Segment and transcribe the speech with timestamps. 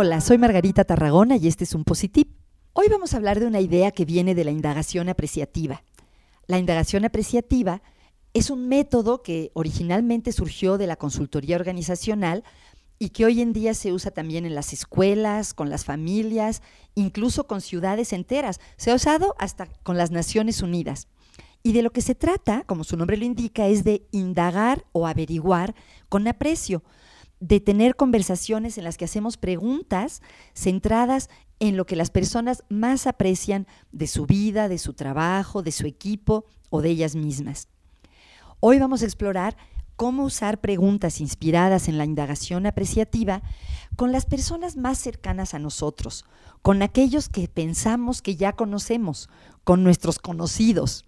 [0.00, 2.30] Hola, soy Margarita Tarragona y este es un Positip.
[2.72, 5.82] Hoy vamos a hablar de una idea que viene de la indagación apreciativa.
[6.46, 7.82] La indagación apreciativa
[8.32, 12.44] es un método que originalmente surgió de la consultoría organizacional
[13.00, 16.62] y que hoy en día se usa también en las escuelas, con las familias,
[16.94, 18.60] incluso con ciudades enteras.
[18.76, 21.08] Se ha usado hasta con las Naciones Unidas.
[21.64, 25.08] Y de lo que se trata, como su nombre lo indica, es de indagar o
[25.08, 25.74] averiguar
[26.08, 26.84] con aprecio,
[27.40, 30.22] de tener conversaciones en las que hacemos preguntas
[30.54, 35.72] centradas en lo que las personas más aprecian de su vida, de su trabajo, de
[35.72, 37.68] su equipo o de ellas mismas.
[38.60, 39.56] Hoy vamos a explorar
[39.96, 43.42] cómo usar preguntas inspiradas en la indagación apreciativa
[43.96, 46.24] con las personas más cercanas a nosotros,
[46.62, 49.28] con aquellos que pensamos que ya conocemos,
[49.64, 51.04] con nuestros conocidos.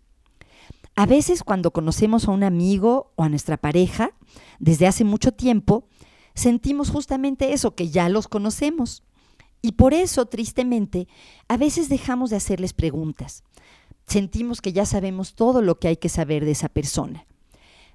[0.96, 4.10] A veces cuando conocemos a un amigo o a nuestra pareja
[4.58, 5.86] desde hace mucho tiempo,
[6.34, 9.02] sentimos justamente eso, que ya los conocemos.
[9.62, 11.08] Y por eso, tristemente,
[11.48, 13.44] a veces dejamos de hacerles preguntas.
[14.06, 17.26] Sentimos que ya sabemos todo lo que hay que saber de esa persona.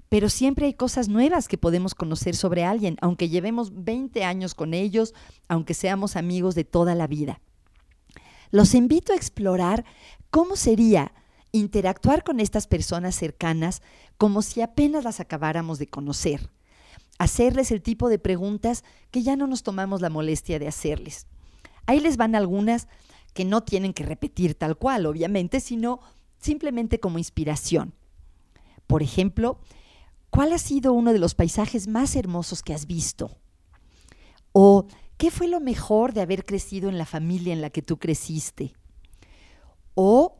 [0.09, 4.73] Pero siempre hay cosas nuevas que podemos conocer sobre alguien, aunque llevemos 20 años con
[4.73, 5.13] ellos,
[5.47, 7.41] aunque seamos amigos de toda la vida.
[8.51, 9.83] Los invito a explorar
[10.29, 11.11] cómo sería
[11.51, 13.81] interactuar con estas personas cercanas
[14.17, 16.49] como si apenas las acabáramos de conocer.
[17.17, 21.27] Hacerles el tipo de preguntas que ya no nos tomamos la molestia de hacerles.
[21.85, 22.87] Ahí les van algunas
[23.33, 25.99] que no tienen que repetir tal cual, obviamente, sino
[26.39, 27.93] simplemente como inspiración.
[28.87, 29.59] Por ejemplo,
[30.29, 33.31] ¿cuál ha sido uno de los paisajes más hermosos que has visto?
[34.51, 37.97] ¿O qué fue lo mejor de haber crecido en la familia en la que tú
[37.97, 38.73] creciste?
[39.95, 40.37] ¿O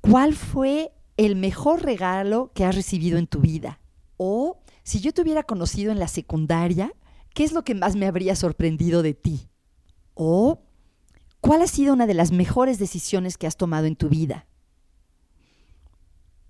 [0.00, 3.80] cuál fue el mejor regalo que has recibido en tu vida?
[4.16, 6.92] ¿O si yo te hubiera conocido en la secundaria,
[7.34, 9.48] qué es lo que más me habría sorprendido de ti?
[10.14, 10.60] ¿O
[11.44, 14.46] ¿Cuál ha sido una de las mejores decisiones que has tomado en tu vida?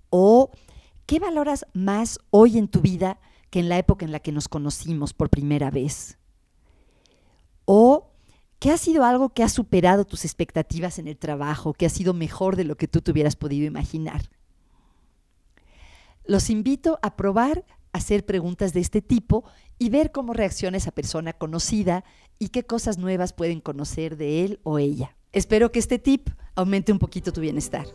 [0.09, 0.51] ¿O
[1.05, 3.19] qué valoras más hoy en tu vida
[3.49, 6.17] que en la época en la que nos conocimos por primera vez?
[7.65, 8.13] ¿O
[8.59, 12.13] qué ha sido algo que ha superado tus expectativas en el trabajo, que ha sido
[12.13, 14.29] mejor de lo que tú te hubieras podido imaginar?
[16.23, 19.45] Los invito a probar hacer preguntas de este tipo
[19.79, 22.03] y ver cómo reacciona esa persona conocida
[22.39, 25.15] y qué cosas nuevas pueden conocer de él o ella.
[25.31, 27.85] Espero que este tip aumente un poquito tu bienestar.